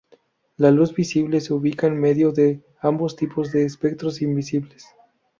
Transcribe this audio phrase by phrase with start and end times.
[0.57, 4.87] La Luz visible se ubica en medio de ambos tipos de "espectros invisibles".